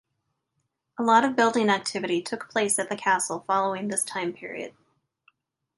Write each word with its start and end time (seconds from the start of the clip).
A 0.97 1.03
lot 1.03 1.23
of 1.23 1.35
building 1.35 1.69
activity 1.69 2.23
took 2.23 2.49
place 2.49 2.79
at 2.79 2.89
the 2.89 2.95
castle 2.95 3.41
following 3.45 3.87
this 3.89 4.03
time 4.03 4.33
period. 4.33 4.73